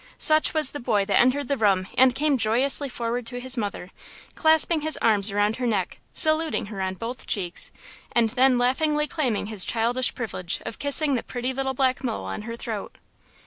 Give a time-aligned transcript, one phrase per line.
[0.17, 3.91] Such was the boy that entered the room and came joyously forward to his mother,
[4.33, 7.71] clasping his arm around her neck, saluting her on both cheeks,
[8.11, 12.41] and then laughingly claiming his childish privilege of kissing "the pretty little black mole on
[12.49, 12.97] her throat."